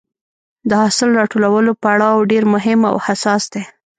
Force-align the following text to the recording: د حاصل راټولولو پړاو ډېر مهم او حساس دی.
د 0.69 0.71
حاصل 0.81 1.09
راټولولو 1.19 1.71
پړاو 1.83 2.27
ډېر 2.31 2.43
مهم 2.53 2.79
او 2.89 2.95
حساس 3.07 3.43
دی. 3.53 3.63